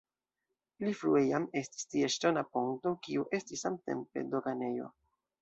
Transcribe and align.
Pli 0.77 0.93
frue 1.01 1.21
jam 1.25 1.45
estis 1.61 1.85
tie 1.91 2.09
ŝtona 2.15 2.45
ponto, 2.57 2.95
kiu 3.05 3.27
estis 3.41 3.67
samtempe 3.67 4.27
doganejo. 4.35 4.91